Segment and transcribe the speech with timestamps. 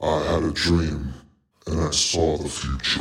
[0.00, 1.12] I had a dream,
[1.66, 3.00] and I saw the future.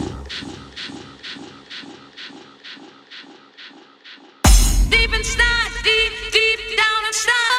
[4.90, 7.57] Deep inside, deep, deep down inside.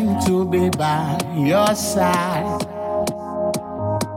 [0.00, 2.64] To be by your side.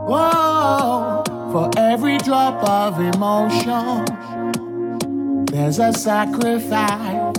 [0.08, 4.06] Whoa, for every drop of emotion,
[5.44, 7.34] there's a sacrifice.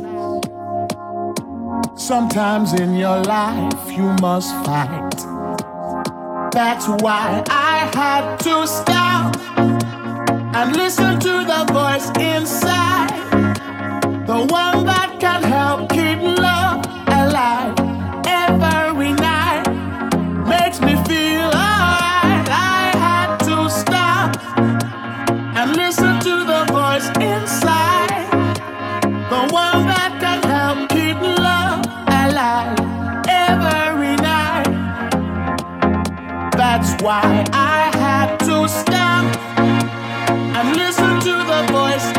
[1.95, 5.17] Sometimes in your life you must fight.
[6.51, 13.09] That's why I had to stop and listen to the voice inside.
[14.27, 16.46] The one that can help keep love
[38.17, 39.25] had to stop
[40.57, 42.16] and listen to the voice